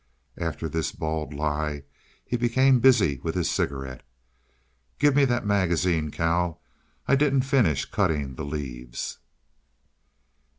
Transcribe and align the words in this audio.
After 0.39 0.67
this 0.67 0.91
bald 0.91 1.31
lie 1.31 1.83
he 2.25 2.35
became 2.35 2.79
busy 2.79 3.19
with 3.19 3.35
his 3.35 3.51
cigarette. 3.51 4.01
"Give 4.97 5.15
me 5.15 5.25
that 5.25 5.45
magazine, 5.45 6.09
Cal. 6.09 6.59
I 7.07 7.15
didn't 7.15 7.41
finish 7.43 7.85
cutting 7.85 8.33
the 8.33 8.43
leaves." 8.43 9.19